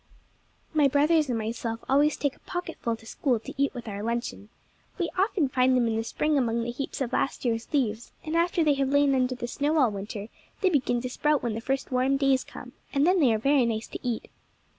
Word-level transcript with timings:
My 0.73 0.87
brothers 0.87 1.29
and 1.29 1.37
myself 1.37 1.81
always 1.87 2.17
take 2.17 2.35
a 2.35 2.39
pocketful 2.39 2.95
to 2.95 3.05
school 3.05 3.39
to 3.41 3.53
eat 3.55 3.71
with 3.75 3.87
our 3.87 4.01
luncheon. 4.01 4.49
We 4.97 5.11
often 5.15 5.47
find 5.47 5.77
them 5.77 5.85
in 5.85 5.95
the 5.95 6.03
spring 6.03 6.39
among 6.39 6.63
the 6.63 6.71
heaps 6.71 7.01
of 7.01 7.13
last 7.13 7.45
year's 7.45 7.71
leaves, 7.71 8.11
and 8.23 8.35
after 8.35 8.63
they 8.63 8.73
have 8.73 8.89
lain 8.89 9.13
under 9.13 9.35
the 9.35 9.45
snow 9.47 9.77
all 9.77 9.91
winter, 9.91 10.29
they 10.61 10.71
begin 10.71 11.01
to 11.01 11.09
sprout 11.11 11.43
when 11.43 11.53
the 11.53 11.61
first 11.61 11.91
warm 11.91 12.17
days 12.17 12.43
come, 12.43 12.71
and 12.91 13.05
then 13.05 13.19
they 13.19 13.31
are 13.31 13.37
very 13.37 13.63
nice 13.63 13.87
to 13.89 13.99
eat. 14.01 14.31